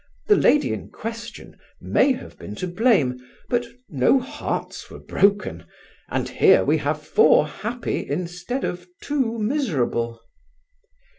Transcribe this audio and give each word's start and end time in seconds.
The 0.25 0.35
lady 0.35 0.73
in 0.73 0.89
question 0.89 1.59
may 1.79 2.13
have 2.13 2.35
been 2.39 2.55
to 2.55 2.67
blame, 2.67 3.19
but 3.49 3.67
no 3.87 4.17
hearts 4.17 4.89
were 4.89 4.97
broken, 4.97 5.63
and 6.09 6.27
here 6.27 6.65
we 6.65 6.77
have 6.77 6.99
four 7.03 7.45
happy 7.47 8.09
instead 8.09 8.63
of 8.63 8.87
two 8.99 9.37
miserable." 9.37 10.19